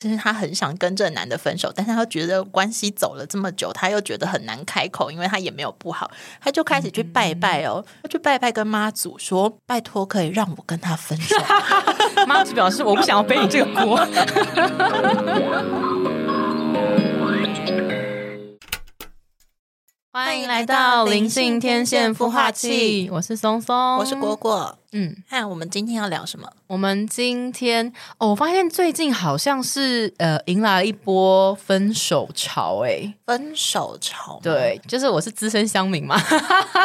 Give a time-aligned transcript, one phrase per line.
[0.00, 11.36] 就是她很想跟这个男的分手，但是她觉得关系走了这么久，她又觉得很难开口，因为她也没有不好，她就开始去拜拜哦，去拜拜跟妈祖说，拜托可以让我跟他分手。
[12.26, 13.98] 妈祖表示我不想要背你这个锅。
[20.12, 24.79] 欢迎来到灵性天线孵化器，我是松松，我是果果。
[24.92, 26.50] 嗯，看我们今天要聊什么？
[26.66, 36.20] 我们今天哦，我发现最近好像是呃，迎来了一波分手潮，哎，分手潮，对，就是我是资深乡民嘛，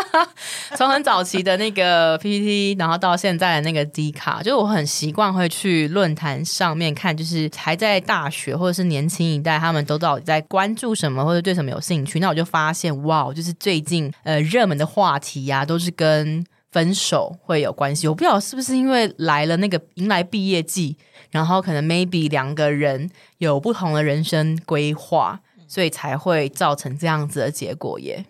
[0.77, 16.45] 从很早期的那个 PPT，然后到现在的那个 D 卡，就是我很习惯会去论坛上面看，就是还在大学或者是年轻一代，他们都到底在关注什么或者对什么有兴趣，那我就发现哇，就是最近呃热门的话题呀，都是跟。
[16.75, 20.97] 分手会有关系，我不知道是不是因为来了那个迎来毕业季，
[21.31, 28.25] 然后可能 maybe 两个人有不同的人生规划，所以才会造成这样子的结果耶。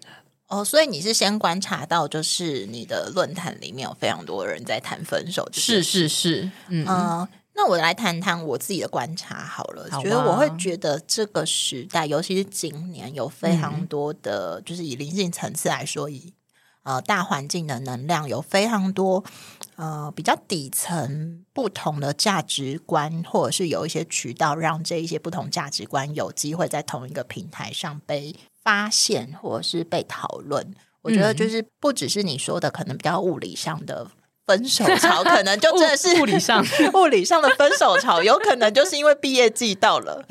[0.46, 6.86] 哦，所以你是先观察到，就是你的论坛里面有非常多人在谈分手，是是是，嗯，
[7.56, 16.32] 那我来谈谈我自己的观察好了，觉得我会觉得这个时代，尤其是今年，有非常多的，就是以灵性层次来说，以
[16.86, 19.24] 呃，大环境的能量有非常多，
[19.76, 30.76] 呃，比较底层不同的价值观，或者是有一些渠道让这一些不同价值观有机会在同一个平台上被发现，或者是被讨论。
[31.02, 34.08] 我觉得就是不只是你说的可能比较物理上的。
[34.48, 40.24] 分手潮可能就真的是 物理上 物理上的分手潮， 有可能就是因为毕业季到了，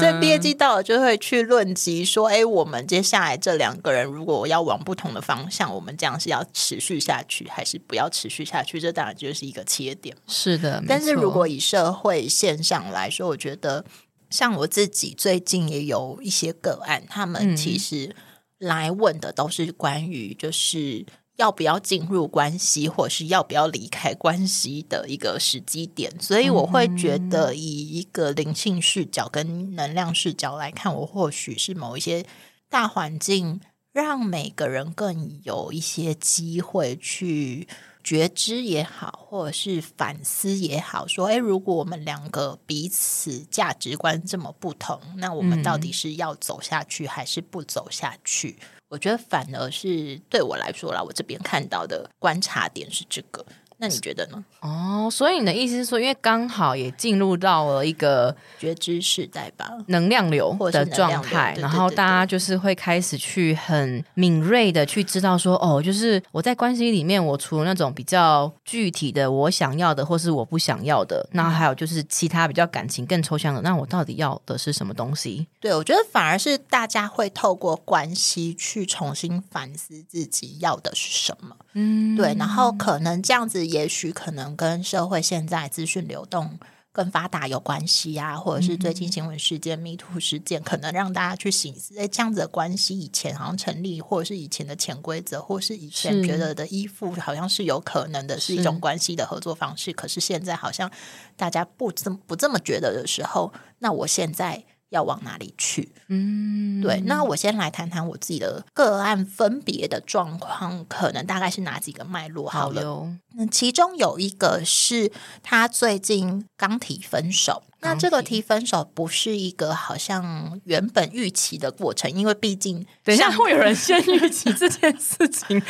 [0.00, 8.80] 所以毕业季到了就会去论及说，哎，我们接下来这两个人如果要往不同的方向，我们这样是要持续下去，还是不要持续下去？
[8.80, 10.16] 这当然就是一个切点。
[10.26, 13.84] 是的，但是如果以社会现象来说，我觉得
[14.30, 18.16] 像我自己最近也有一些个案，他们其实
[18.58, 21.06] 来问的都是关于就是。
[21.40, 32.26] 要不要进入关系，或是要不要离开关系的一个时机点，所以我会觉得，以一个灵性视角跟能量视角来看，我或许是某一些
[32.68, 33.58] 大环境，
[33.90, 37.66] 让每个人更有一些机会去
[38.04, 48.58] 觉知也好，或者是反思也好，说，诶，如果我们两个彼此价值观这么不同，那我们到底是要走下去，还是不走下去？
[48.90, 53.46] 我觉得反而是对我来说啦，我这边看到的观察点是这个。
[53.80, 54.44] 那你觉得呢？
[54.60, 75.46] 哦，所以你的意思是说，因为刚好也进入到了一个觉知时代吧，能量流的状态，然后大家就是会开始去很敏锐的去知道说，哦，就是我在关系里面，我除了那种比较具体的我想要的，或是我不想要的，那还有就是其他比较感情更抽象的，那我到底要的是什么东西？
[75.58, 81.56] 对，我觉得反而是大家会透过关系去重新反思自己要的是什么。
[81.72, 83.69] 嗯，对，然后可能这样子。
[83.70, 86.58] 也许可能跟社会现在资讯流动
[86.92, 99.92] 更发达有关系啊，或者是最近新闻事件、迷途事件，可能让大家去醒思：哎，这样子的关系以前好像成立，或者是以前的潜规则，或是以前觉得的依附，好像是有可能的，是一种关系的合作方式。
[99.92, 100.90] 可是现在好像
[101.36, 104.64] 大家不这么不这么觉得的时候，那我现在。
[104.90, 105.90] 要往哪里去？
[106.08, 107.00] 嗯，对。
[107.06, 112.48] 那我先来谈谈我自己的个案分别的状况，可能大概是哪几个脉络？
[112.48, 115.10] 好了，那其中有一个是
[115.42, 117.62] 他最近刚提分手。
[117.82, 125.62] 那这个提分手不是一个好像原本预期的过程，因为毕竟等一下会有人先预期这件事情。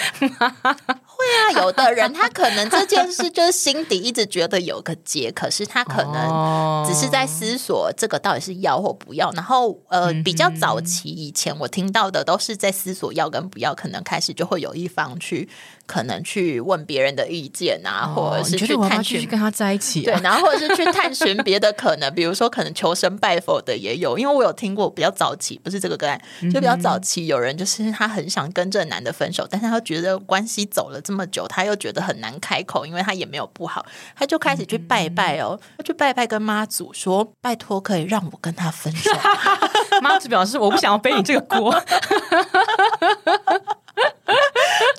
[1.20, 9.30] 会啊，有的人他可能这件事就是心底一直觉得有个结，可是他可能只是在思索这个到底是要或不要。
[9.32, 15.48] 然后呃，比较早期以前我听到的都是在思索要跟不要，可能开始就会有一方去。
[15.86, 33.84] 可能去问别人的意见啊，或者是去探寻跟他在一起，对，然后或者是去探寻别的可能，比如说可能求神拜佛的也有，因为我有听过比较早期，不是这个个案，就比较早期有人就是他很想跟这个男的分手，但是他觉得关系走了这么久，他又觉得很难开口，因为他也没有不好，
[34.14, 39.10] 他就开始去拜拜哦，去拜拜跟妈祖说，拜托可以让我跟他分手，
[40.00, 41.74] 妈祖表示我不想要背你这个锅。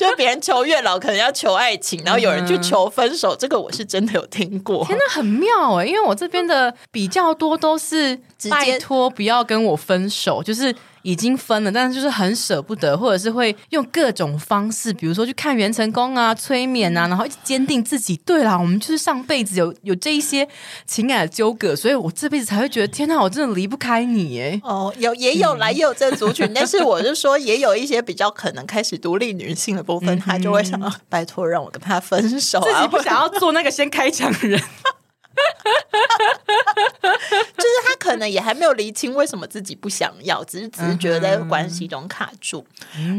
[0.10, 4.84] 就别人求月老，可能要求爱情，然后有人去求分手，这个我是真的有听过。
[4.86, 5.86] 天呐，很妙哎！
[5.86, 8.20] 因为我这边的比较多都是
[8.50, 18.18] 拜托不要跟我分手，就是已经分了，但是就是很舍不得，或者是会用各种方式，比如说去看元成功啊、催眠啊，然后一直坚定自己。
[18.18, 20.48] 对啦，我们就是上辈子有有这一些
[20.86, 24.60] 情感的纠葛，所以我这辈子才会觉得天哪，我真的离不开你哎。
[24.64, 34.62] 哦，有也有来也有这族群， 但是我是说也有一些比较可能开始独立女性的部分，他就会想要 拜托让我跟他分手啊，不想要做那个先开枪的人。
[37.02, 42.66] 就是他可能也还没有厘清为什么自己不想要，只是只是觉得在关系中卡住。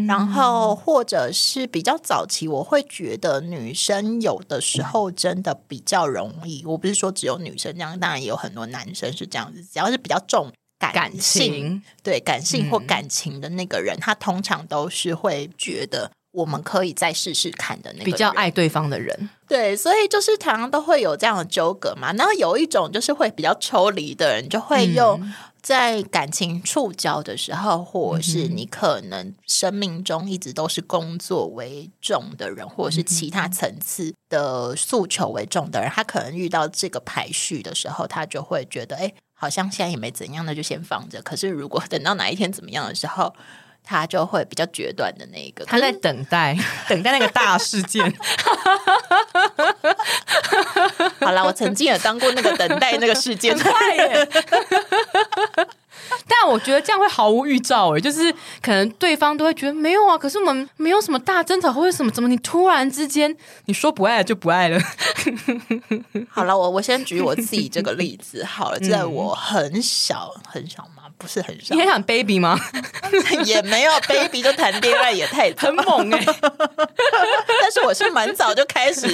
[0.07, 6.63] 然后或者是比较早期，我会觉得女生有的时候真的比较容易。
[6.67, 9.65] 我不是说只有女生这样，当然也有很多男生是这样子。
[9.65, 16.11] 只要是比较重感性，对感性或感情的那个人，他通常都是会觉得。
[16.33, 22.13] 我们可以再试试看的那个比较爱对方的人，对，所以就是常常都会有这样的纠葛嘛。
[22.15, 25.21] 然后有一种就是会比较抽离的人，就会用
[25.61, 41.21] 在感情触礁的时候，或者是你可能生命中一直都是工作为重的人，或者是其他层次的诉求为重的人，他可能遇到这个排序的时候，他就会觉得，哎，好像现在也没怎样，那就先放着。
[41.21, 43.35] 可是如果等到哪一天怎么样的时候，
[43.85, 46.57] 他就会比较决断的那一个，他在等待，
[46.89, 48.03] 等待那个大事件。
[51.21, 54.29] 好了，我曾经也当过那个等待那个事件，快耶！
[56.27, 63.35] 但我觉得这样会毫无预兆哎，就是可能对方都会觉得没有啊，可是我们没有什么大争吵或者什么，怎么你突然之间
[63.67, 64.79] 你说不爱了就不爱了？
[66.29, 71.02] 好了，我我先举我自己这个例子好了，在我很小很小嘛。
[71.23, 72.59] 不是很少，你很想 baby 吗？
[73.47, 76.25] 也没有 baby 就谈恋爱也太很猛哎！
[77.61, 79.07] 但是我是蛮早就开始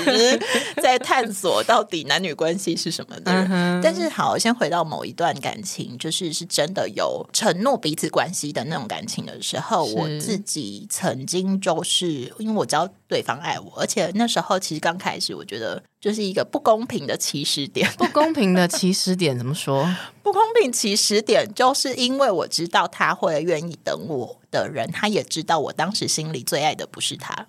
[0.81, 3.81] 在探索到底男女关系是什么的。
[3.83, 15.83] 但是好，先回到某一段感情，就是是真的有承诺彼此关系的那种感情的时候，我自己曾经就是因为我知道对方爱我，而且那时候其实刚开始我觉得。
[16.01, 19.89] 就是一个不公平的起始点， 不公平的起始点怎么说？
[20.23, 27.47] 不公平起始点，就是因为我知道他会愿意等我的人，他也知道我当时心里最爱的不是他。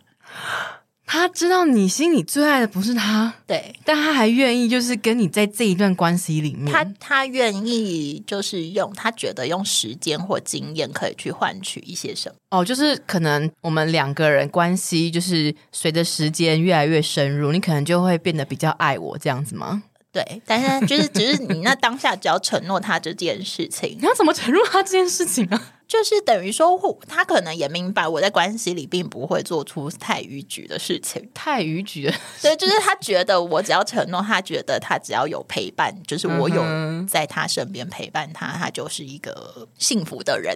[1.11, 12.35] 他知道你心里最爱的不是他，对，但他还愿意就是跟你在这一段关系里面，他他愿意就是用他觉得用时间或经验可以去换取一些什么。
[12.51, 19.81] 哦，就是可能我们两个人关系就是随着时间越来越深入，你可能就会变得比较爱我这样子吗？
[20.11, 25.73] 对，但是就是只是你那当下只要承诺他这件事情， 你要怎么承诺他这件事情啊？
[25.89, 32.13] 就是等于说，他可能也明白我在关系里并不会做出太逾矩的事情，太逾矩的。
[32.43, 36.63] 对，就是他觉得我只要承诺，他觉得他只要有陪伴，就是我有
[37.07, 40.55] 在他身边陪伴他，他就是一个幸福的人。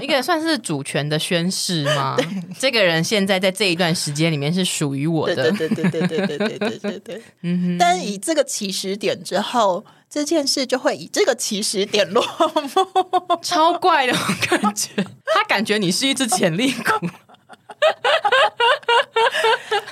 [0.00, 2.16] 一个算是主权的宣誓吗？
[2.58, 5.52] 这个人现在在这一段时间里面是属于我的。
[5.52, 7.22] 对对对对对对对对对对。
[7.42, 7.78] 嗯哼。
[7.78, 9.84] 但以这个起始点之后。
[10.10, 14.12] 这件事就会以这个起始点落幕， 超怪的
[14.48, 14.90] 感觉。
[15.24, 17.08] 他感觉你是一只潜力股。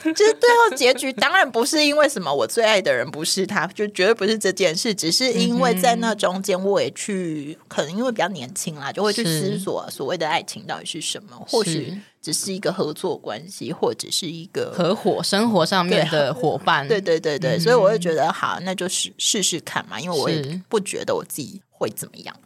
[0.05, 16.87] 就是最后结局当然不是因为什么，我最爱的人不是他，就绝对不是这件事，只是因为在那中间我也去，可能因为比较年轻啦，就会去思索所谓的爱情到底是什么，或许只是一个合作关系，或者是一个合伙生活上面的伙伴。
[16.87, 21.62] 对对对对，所以我会觉得好，那就试试试看嘛，因为我也不觉得我自己。
[21.81, 22.37] 会怎么样？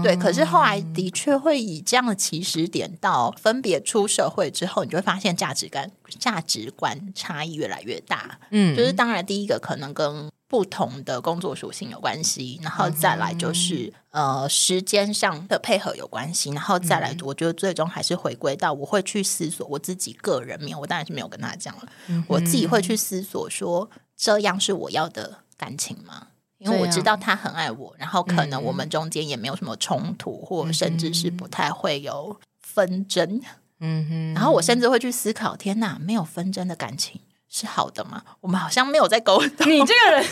[0.00, 5.90] 对，可是后来的确会以这样的起始点到分别出社会之后，你就会发现价值观
[6.20, 8.38] 价值观差异越来越大。
[8.52, 21.88] 嗯，就是当然第一个可能跟不同的工作属性有关系，然后再来就是呃时间上的配合有关系，然后再来我觉得最终还是回归到我会去思索我自己个人面，我当然是没有跟他讲了，
[22.28, 26.28] 我自己会去思索说这样是我要的感情吗？
[26.58, 33.42] 因为我知道他很爱我，然后可能我们中间也没有什么冲突，或甚至是不太会有纷争。
[33.78, 38.22] 嗯哼，然后我甚至会去思考：天哪，没有纷争的感情是好的吗？
[38.40, 39.66] 我们好像没有在沟通。
[39.70, 40.24] 你这个人，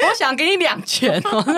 [0.00, 1.44] 我想给你两拳哦！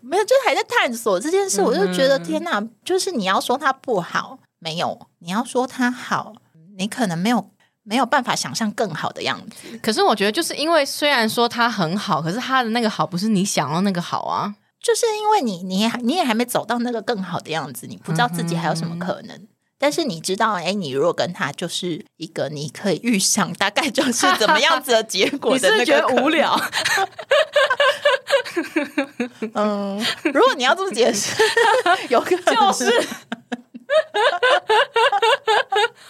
[0.00, 1.60] 没有，就还在探索这件事。
[1.60, 6.34] 我就觉得天哪，就是你要说他不好，没有；你要说他好，
[6.76, 7.50] 你可能没有。
[7.88, 9.78] 没有办法想象更好的样子。
[9.80, 14.52] 可是我觉得，就是因为虽然说他很好，可是他的那个好不是你想要那个好啊。
[14.82, 19.46] 就是因为你，你你也还没走到那个更好的样子，你不知道自己还有什么可能。
[19.78, 26.56] 但是你知道，哎，你如果跟他就是一个你可以预想大概就是怎么样子的结果， 你是觉得无聊？
[29.54, 31.34] 嗯，如果你要这么解释，
[32.08, 32.90] 有可能就是。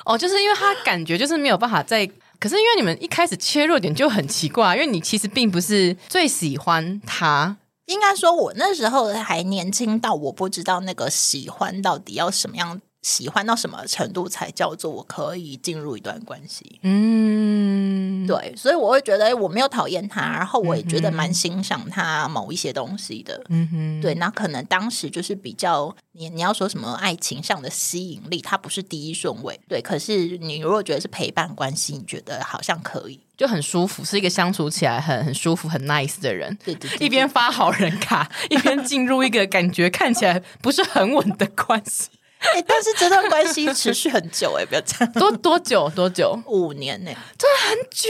[0.04, 2.08] 哦，就是因为他感觉就是没有办法在，
[2.40, 7.56] 可是因为你们一开始切入点就很奇怪，因为你其实并不是最喜欢他，
[7.86, 16.80] 应该说，我那时候还年轻到我不知道那个喜欢到底要什么样，喜欢到什么程度才叫做我可以进入一段关系。
[16.82, 23.40] 嗯，对，所以我会觉得我没有讨厌他，然后我也觉得蛮欣赏他某一些东西的。
[23.48, 29.56] 嗯哼，对，那可能当时就是比较你你要说什么爱情上的吸引力，它不是第一顺位。
[29.68, 33.20] 对，可是你如果觉得是陪伴关系，你觉得好像可以。
[33.36, 36.58] 就很舒服，是一个相处起来很很舒服、很 nice 的人。
[36.64, 42.08] 对对对一边发好人卡，一边进入一个感觉看起来不是很稳的关系。
[42.54, 45.90] 哎、但是这段关系持续很久哎、不要这样，多多久？
[45.94, 46.38] 多久？
[46.46, 48.08] 五年呢、很久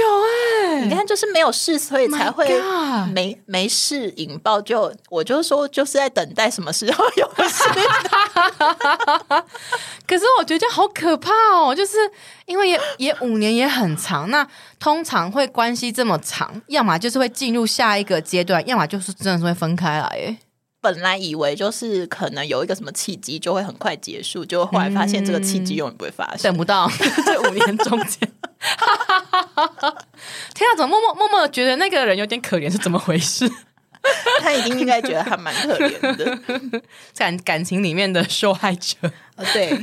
[0.64, 2.49] 哎、你看，就是没有事，所以才会
[3.12, 4.93] 没没事引爆就。
[5.09, 7.64] 我就是说，就是在等待什么时候有事。
[10.07, 11.97] 可是我觉得好可怕哦，就是
[12.47, 14.47] 因为也也五年也很长，那
[14.78, 20.05] 通常会关系这么长，要么就是会进入下一个阶段，要么就是真的是会分开来。
[20.05, 20.37] 哎，
[20.87, 26.43] 本来以为就是可能有一个什么契机就会很快结束，就后来发现这个契机永远不会发生。
[26.45, 26.88] 等不到
[27.26, 28.21] 这五年中间。
[30.55, 33.50] 天啊，怎么默默默默觉得那个人有点可怜，是怎么回事？
[34.40, 36.81] 他一定应该觉得还蛮可怜的。
[37.16, 38.97] 感感情里面的受害者，
[39.35, 39.76] 呃，对，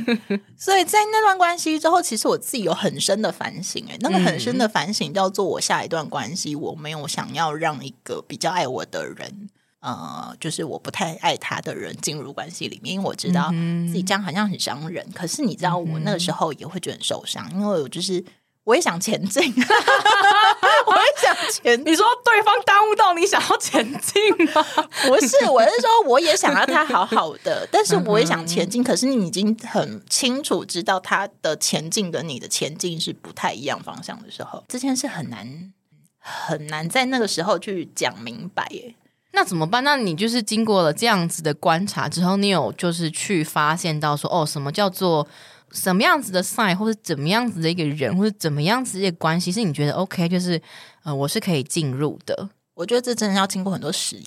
[0.56, 9.50] 所以在那段关系之后，其实我自己有很深的反省、哎，那个很深的反省叫做我下一段关系，我没有想要让一个比较爱我的人。
[9.84, 13.50] 呃，就是我不太爱他的人进入关系里面，因为我知道
[13.86, 15.06] 自己这样好像很伤人。
[15.14, 18.24] 可是你知道，我那个时候也会觉得很受伤，因为我就是
[18.64, 21.92] 我也想前进， 我也想前进。
[21.92, 24.22] 你说对方耽误到你想要前进
[24.54, 24.64] 吗？
[25.06, 28.82] 不是，我是说，我也想要他好好的，但是我也想前进。
[28.82, 35.74] 可是你已经很清楚知道他的前进跟你的前进是不太一样方向的时候，这件事很难
[36.18, 38.66] 很难在那个时候去讲明白。
[38.70, 38.94] 耶。
[39.34, 39.82] 那怎么办？
[39.84, 45.26] 那你就是经过了这样子的观察之后，你有就是去发现到说，哦，什么叫做
[45.72, 50.60] 什么样子的 sign，或者怎么样子的一个人，或者怎么样子的关系，是你觉得 OK，就是
[51.02, 52.48] 呃，我是可以进入的。
[52.74, 54.24] 我觉得这真的要经过很多实验，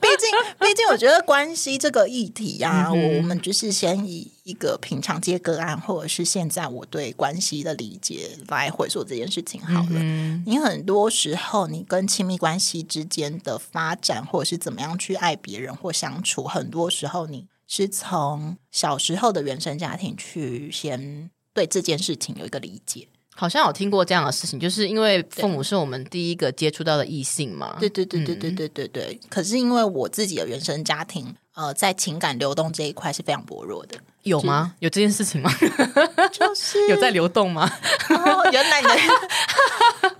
[0.00, 9.98] 毕竟，毕竟，我觉得关系这个议题啊，嗯我我们就是先以一个平常接个案，或者是现在我对关系的理解来回溯这件事情好了。
[10.00, 23.08] 嗯你很多时候，你跟亲密关系之间的发展，或者是怎么样去爱别人或相处，很多时候你是从小时候的原生家庭去先对这件事情有一个理解。
[23.40, 27.74] 好像有听过这样的事情，就是因为父母是我们第一个接触到的异性嘛。
[27.80, 29.18] 对对对对对对对对。
[29.30, 34.72] 可是因为我自己的原生家庭，呃，在情感流动这一块是非常薄弱的，有吗？
[34.80, 35.50] 有这件事情吗？
[36.30, 37.70] 就是有在流动吗？
[38.10, 38.94] 哦，原来你的，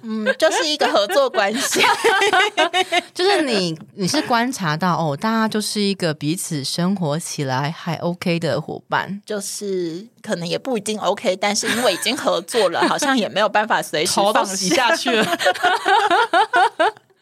[0.03, 1.81] 嗯，就是一个合作关系。
[3.15, 15.27] 就是你你是观察到哦，大家就是一个彼此生活起来还 OK 的伙伴，就是可能也不一定 OK，但是因为已经合作了，好像也没有办法随时放下 去了。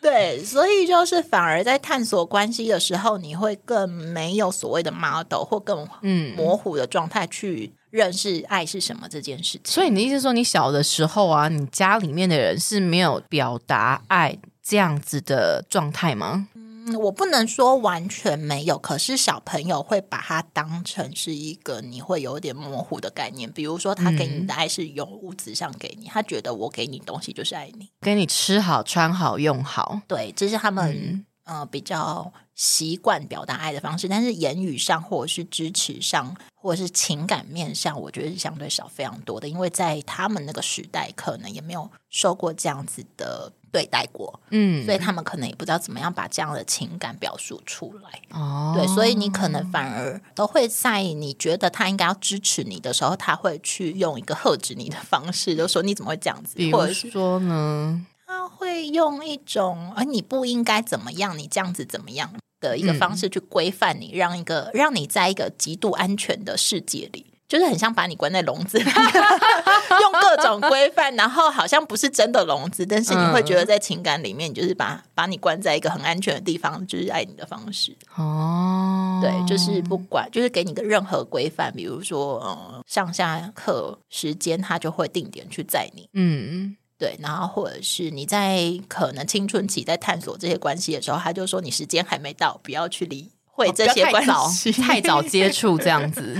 [0.01, 9.63] 对，所以就是反而在探索关系的时候，你会更没有所谓的 model 或更嗯模糊的状态去认识爱是什么这件事情。
[9.65, 16.49] 所以你的意思是说，你小的时候啊，你家里面的人是没有表达爱这样子的状态吗？
[16.55, 23.51] 嗯我不能说完全没有，可是小朋友会把它当成是一个你会有点模糊的概念。
[23.53, 27.91] 比如说，他给你的爱是用物质上给你，他觉得我给你东西就是爱你。
[28.01, 31.25] 给你吃好、穿好、用好，对，这是他们、嗯。
[31.49, 48.21] 呃比较习惯表达爱的方式，但是言语上或者是支持上，或者是情感面上，我觉得是相对少非常多的，因为在他们那个时代，可能也没有受过这样子的对待过，嗯，所以他们可能也不知道怎么样把这样的情感表述出来。
[48.39, 56.59] 哦，对，所以你可能反而都会在你觉得他应该要支持你的时候，他会去用一个呵止你的方式，就说你怎么会这样子？
[56.73, 67.27] 或者是说呢，他会用一种而你不应该怎么样，你这样子怎么样的一个方式去规范你，让一个让你在一个极度安全的世界里。
[67.49, 77.97] 就是很像把你关在笼子里， 用各种规范，然后好像不是真的笼子，但是你会觉得在情感里面，你就是把把你关在一个很安全的地方，就是爱你的方式。
[78.17, 86.07] 哦，对，就是不管，就是给你个任何规范，比如说，呃，上下课时间他就会定点去载你。
[86.13, 96.37] 嗯，对，然后或者是你在可能青春期在探索这些关系的时候，他就说你时间还没到，不要去理会这些关系， 太早接触这样子。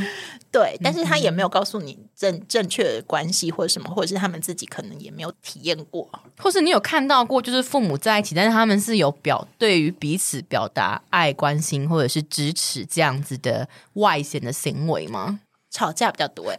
[0.51, 15.41] 对，但是他也没有告诉你正正确的关系或者什么，或者是他们自己可能也没有体验过，或是你有看到过，就是父母在一起，但是他们是有表对于彼此表达爱、关心或者是支持这样子的外显的行为吗？
[15.79, 16.57] 吵架比较多哎，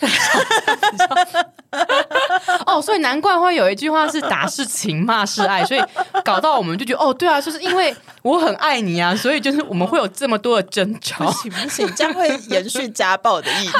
[2.65, 5.83] 哦，所以难怪会有一句话是“打是情，骂是爱”，所以
[6.23, 13.73] 搞到我们就觉得哦，对啊，就是因为我很爱你啊，所以就是我们会有这么多的争吵，不行不行，这样会延续家暴的意思。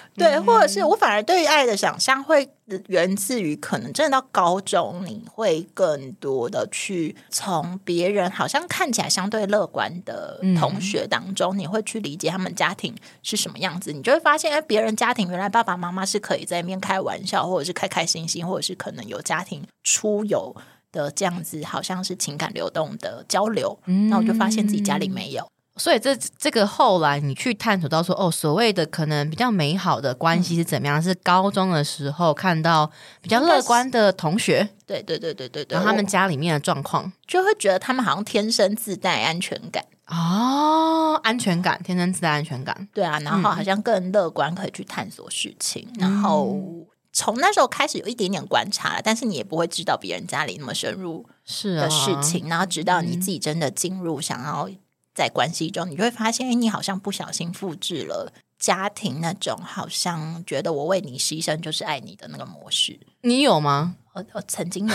[0.14, 2.48] 对，或者是我反而对爱的想象会
[2.88, 20.54] 源自于，可能真的到高中，你会更多的去从别人好像看起来相对乐观的同学当中，你会去理解他们家庭是什么样子，你就会发现，哎，别人家庭原来爸爸妈妈是可以在那边开玩笑，或者是开开心心，或者是可能有家庭出游
[20.92, 23.78] 的这样子，好像是情感流动的交流，
[24.10, 25.48] 那我就发现自己家里没有。
[25.76, 31.02] 所以这这个后来你去探索到说哦，所谓的可能比较美好的关系是怎么样？
[31.02, 32.90] 是高中的时候看到
[33.22, 39.82] 比较乐观的同学，对对对对对对，然后他们家里面的状况，就会觉得他们好像天生自带安全感。
[40.08, 46.54] 哦，安全感，天生自带安全感，对啊，然后好像更乐观，可以去探索事情，然后
[47.14, 54.68] 从那时候开始有一点点观察了，但是你也不会知道别人家里那么深入是的事情，然后直到你自己真的进入想要。
[55.14, 62.98] 在关系中，你就会发现，哎你好像不小心复制了家庭那种好像觉得我为你牺牲就是爱你的那个模式。
[63.22, 63.96] 你有吗？
[64.14, 64.94] 我我曾经有，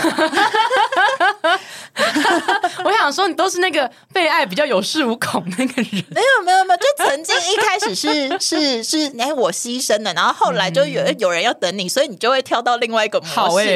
[2.84, 13.66] 我想说你都是那个被爱比较有恃无恐那个人，没有没有没有，就曾经一开始是 是是哎我牺牲了，然后后来就有有人要等你，所以你就会跳到另外一个模式，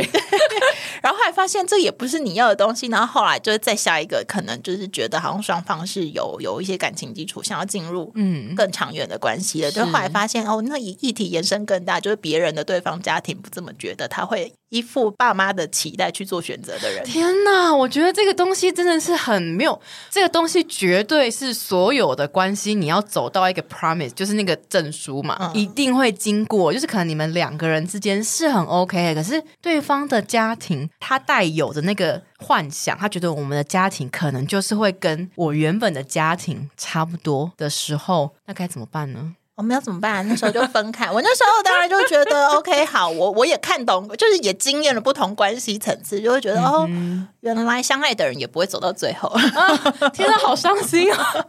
[1.02, 8.54] 然后后来发现这也不是你要的东西，然后后来就是再下一个可能就是觉得好像双方是有有一些感情基础，想要进入嗯。
[8.54, 14.52] 更长远的关系的，就后来发现哦那议议题延伸更大，就是别人的对方家庭不这么觉得，他会。
[14.72, 17.74] 依附爸妈的期待去做选择的人，天哪！
[17.74, 26.72] 我觉得这个东西真的是很没有，这个东西绝对是所有的关系，你要走到一个 promise，就是那个证书嘛，一定会经过。
[26.72, 39.34] 就是可能你们两个人之间是很 OK，的可是对方的家庭他带有的那个幻想，他觉得我们的家庭可能就是会跟我原本的家庭差不多的时候，那该怎么办呢？
[39.54, 40.26] 我们要怎么办？
[40.26, 41.10] 那时候就分开。
[41.10, 46.88] 我那时候当然就觉得 OK，好，我我也看懂，就是也经验了不同关系层次，就会觉得哦，
[47.40, 49.30] 原来相爱的人也不会走到最后。
[50.14, 51.46] 天啊，好伤心啊！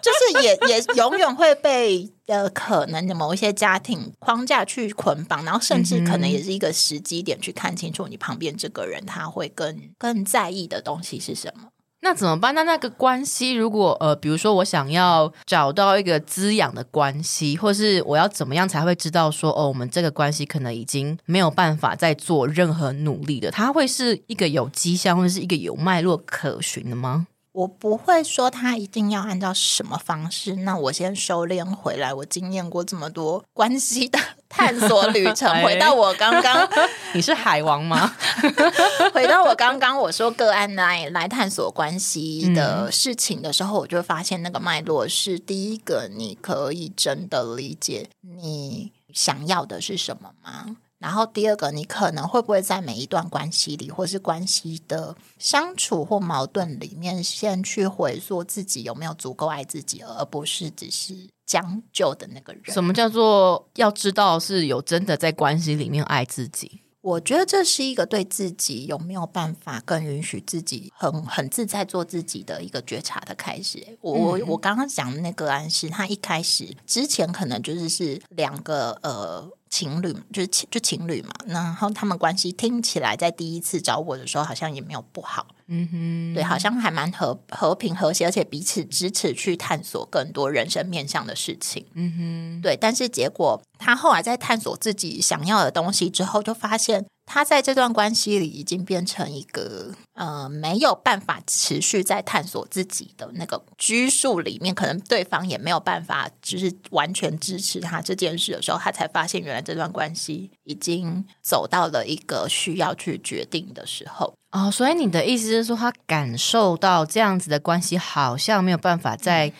[0.00, 11.68] 就是也也永远会被呃可能的某一些家庭框架去捆绑，然后甚至可能也是一个时机点去看清楚你旁边这个人他会更更在意的东西是什么。
[12.04, 12.54] 那怎么办？
[12.54, 27.26] 那那个关系，如果呃，比如说我想要找到一个滋养的关系，或是我要怎么样才会知道说，哦，我们这个关系可能已经没有办法再做任何努力的，它会是一个有迹象或者是一个有脉络可循的吗？
[27.52, 32.12] 我不会说他一定要按照什么方式，那我先收敛回来。
[32.12, 34.18] 我经验过这么多关系的
[34.54, 36.68] 探索旅程， 回到我刚刚，
[37.12, 38.14] 你是海王吗？
[39.12, 50.76] 回到我刚刚我说个案来来探索关系的事情的时候，我就发现那个脉络是：第一个，你可以真的理解你想要的是什么吗？
[51.00, 61.14] 然后第二个，你可能会不会在每一段关系里，或是关系的相处或矛盾里面，先去回溯自己有没有足够爱自己，而不是只是
[61.46, 62.62] 将就的那个人？
[62.66, 66.80] 什么叫做要知道是有真的在关系里面爱自己？
[67.00, 73.98] 我觉得这是一个对自己有没有办法更允许自己很很自在做自己的一个觉察的开始。
[74.00, 79.50] 我我我刚刚讲的那个案是，他一开始之前可能就是是两个呃。
[79.74, 92.76] 情侣就是情就情侣嘛，然后他们关系听起来在第一次找我的时候好像也没有不好，嗯哼，对，好像还蛮和和平和谐，而且彼此支持去探索更多人生面向的事情，嗯哼，对。
[92.76, 97.04] 但是结果他后来在探索自己想要的东西之后，就发现。
[97.26, 114.34] 他在这段关系里已经变成一个呃没有办法持续在探索自己的那个拘束里面，可能对方也没有办法就是完全支持他这件事的时候，他才发现原来这段关系已经走到了一个需要去决定的时候。
[114.50, 119.52] 哦，所以你的意思是说，他感受到这样子的关系好像没有办法再。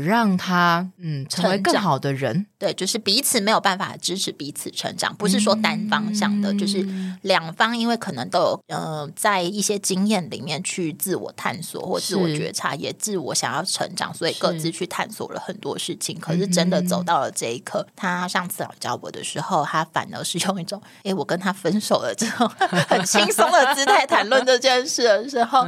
[0.00, 2.46] 让他嗯成为更好的人。
[2.58, 6.86] 对，就是彼此没有办法支持彼此成长，不是说单方向的，就是
[7.22, 16.18] 两方因为可能都有呃在一些经验里面去自我探索或自我觉察，也自我想要成长，所以各自去探索了很多事情。
[16.20, 22.48] 可是真的走到了这一刻，他上次来教我的时候，他反而是用一种“哎，我跟他分手了”这种
[22.88, 25.66] 很轻松的姿态谈论这件事的时候，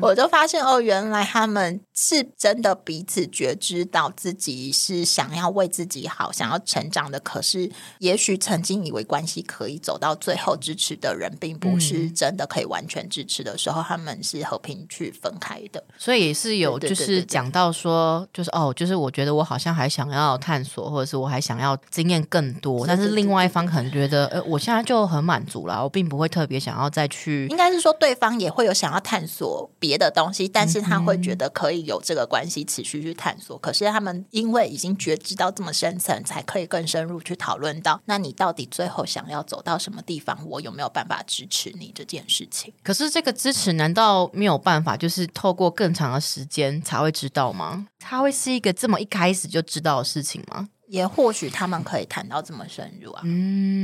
[0.00, 6.30] 我就发现哦，原来他们是真的彼此觉知到自己是想要为自己好。
[6.30, 15.82] 想要成长的，可是也许曾经以为关系可以走到最后支持的人，并不是真的可以完全支持的时候，他们是和平去分开的。
[15.96, 27.46] 所以也是有，就是讲到说，就是哦，就是我觉得我好像还想要探索，或者是我还想要经验更多，但是另外一方可能觉得，呃，我现在就很满足了，我并不会特别想要再去。
[27.46, 33.56] 应该是说，对方也会有想要探索别的东西，但是他会觉得可以有这个关系持续去探索。
[33.56, 36.16] 可是他们因为已经觉知到这么深层。
[36.26, 40.36] 才可以更深入去讨论到，那你到底最后想要走到什么地方？
[40.44, 42.72] 我有没有办法支持你这件事情？
[42.82, 47.86] 可是这个支持难道没有办法，就是透过更长的时间才会知道吗？
[48.00, 50.68] 它会是一个这么一开始就知道的事情吗？
[50.88, 53.22] 也或许他们可以谈到这么深入啊，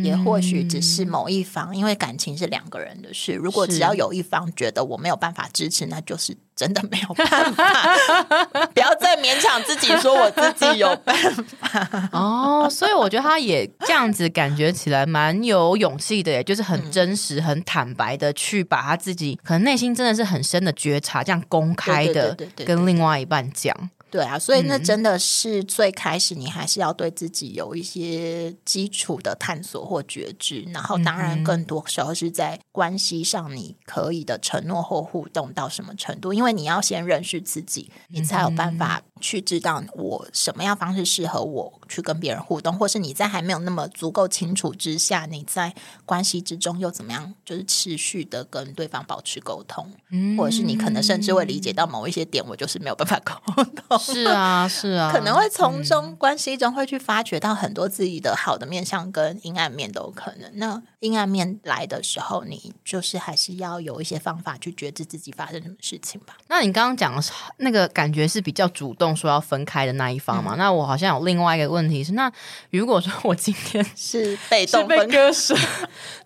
[0.04, 3.32] 也或许只是某一方，因为感情是两个人的事。
[3.32, 7.96] 如果只要有一方觉得我没有办法支持，那就是真的没有办法。
[8.72, 12.68] 不要再勉强自己说我自己有办法哦。
[12.70, 23.76] 所以我觉得他也这样子感觉起来蛮有勇气的，也就是很真实、很坦白的去把他自己可能内心真的是很深的觉察，这样公开的跟另外一半讲。
[24.12, 39.00] 对啊，所以那真的是最开始，你还是要对自己有一些基础的探索或觉知，然后当然更多时候是在关系上，你可以的承诺或互动到什么程度，因为你要先认识自己，你才有办法。
[39.22, 45.72] 去知道我什么样方式适合我去跟别人互动，或是你在还没有那么足够清楚之下，你在
[46.04, 53.98] 关系之中又怎么样，就是持续的跟对方保持沟通，嗯或者是你可能甚至会理解到某一些点，我就是没有办法沟通。
[54.00, 60.50] 是啊，是啊， 可能会从中关系中会去发掘到很多自己的好的面相跟阴暗面都有可能。
[60.54, 66.36] 那阴暗面来的时候，你就是还是要有一些方法去觉知自己发生什么事情吧。
[66.48, 67.22] 那你刚刚讲的
[67.58, 69.11] 那个感觉是比较主动。
[69.14, 72.30] 说要分开的那一方嘛，那我好像有另外一个问题是，那
[72.70, 75.56] 如果说 我今天是被动被割舍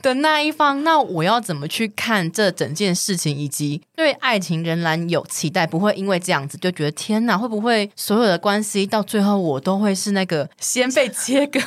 [0.02, 11.60] 的那一方，那我要怎么去看这整件事情，以及对爱情仍然有期待，不会因为这样子就觉得天哪，会不会所有的关系到最后我都会是那个先被切割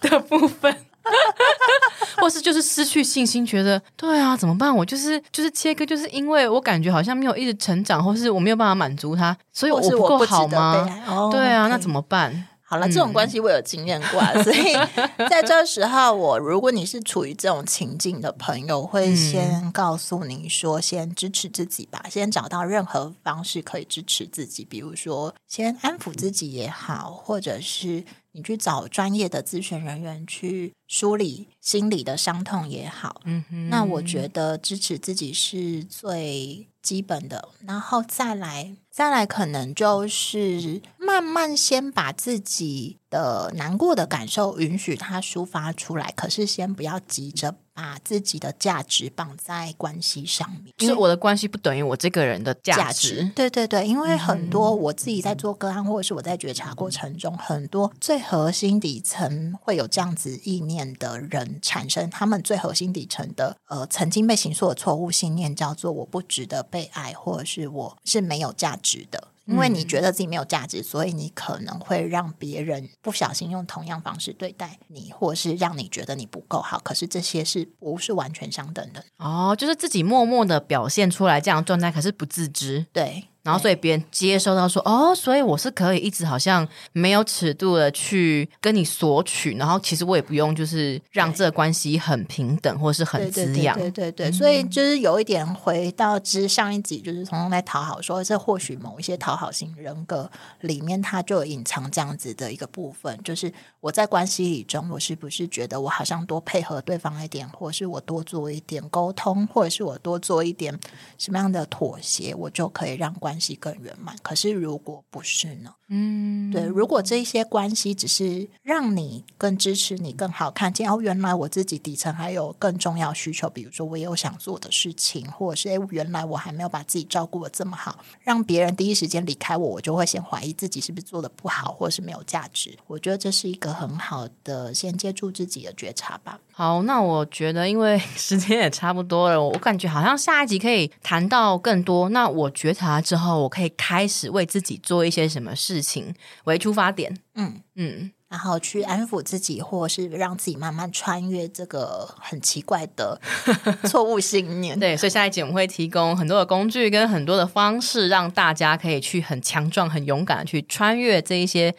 [0.00, 0.74] 的部分？
[2.18, 4.74] 或是就是失去信心，觉得对啊，怎么办？
[4.74, 10.86] 我就是就是切割，就是因为我感觉好像没有一直成长，或是我没有办法满足他，所以我不够好吗？
[11.30, 12.46] 对啊，那怎么办？
[12.62, 14.74] 好了，这种关系我有经验过，所以
[15.28, 28.04] 在这时候，我如果你是处于这种情境的朋友，会先告诉你说，先支持自己吧，先找到任何方式可以支持自己，比如说先安抚自己也好，或者是。
[28.32, 47.56] 你去找专业的咨询人员去梳理心理的伤痛也好，嗯哼，那我觉得支持自己是最基本的，然后再来，再来可能就是慢慢先把自己的难过的感受允许它抒发出来，可是先不要急着。
[47.80, 53.32] 把自己的价值绑在关系上面，就是我的关系不等于我这个人的价值。
[53.34, 69.28] 对对对，因为很多我自己在做个案，或者是我在觉察过程中，很多最核心底层会有这样子意念的人产生，他们最核心底层的呃曾经被形塑的错误信念，叫做我不值得被爱，或者是我是没有价值的。
[69.50, 76.78] 因为你觉得自己没有价值，所以你可能会让别人不小心用同样方式对待你，或是让你觉得你不够好。
[76.78, 79.04] 可是这些是不是完全相等的？
[79.18, 82.86] 哦，就是自己默默的表现出来这样状态，可是不自知。
[82.92, 83.24] 对。
[83.42, 94.30] 然后，所以别人接收到说，哦，所以我是可以一直好像没有尺度的去跟你索取，然后其实我也不用就是让这个关系很平等或是很滋养，对对对。
[94.30, 103.50] 所以就是有一点回到之上一集，就是从中在讨好说，这或许某一些讨好型人格里面，它就有隐藏这样子的一个部分，就是
[103.80, 110.78] 我在关系里中，我是不是觉得我好像多配合对方一点，或是我多做一点沟通，或者是我多做一点
[111.16, 113.29] 什么样的妥协，我就可以让关。
[113.30, 114.16] 关系更圆满。
[114.24, 115.76] 可是如果不是呢？
[115.92, 132.78] 嗯，对，如果这些关系只是让你更支持你、更好看见哦，原来我自己底层还有更重要需求，比如说我也有想做的事情，或者是诶，原来我还没有把自己照顾的这么好，让别人第一时间离开我，我就会先怀疑自己是不是做的不好，或者是没有价值。
[132.86, 136.38] 我觉得这是一个很好的先接触自己的觉察吧。
[136.52, 142.10] 好，那我觉得因为 时间也差不多了，我感觉好像下一集可以谈到更多。
[142.10, 146.14] 那我觉察之后，我可以开始为自己做一些什么事情
[146.44, 147.16] 为出发点。
[147.34, 153.20] 嗯嗯，然后去安抚自己，或是让自己慢慢穿越这个很奇怪的
[153.88, 154.78] 错误信念。
[154.78, 161.74] 对，所以下一集我们会提供很多的工具跟很多的方式，让大家可以去很强壮、很勇敢的去穿越这一些。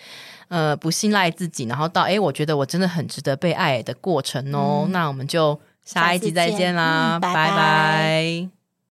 [0.51, 4.85] 呃，不信赖自己，然后到哎，我觉得我真的很值得被爱的过程哦。
[4.89, 8.60] 那我们就下一集再见啦，拜拜。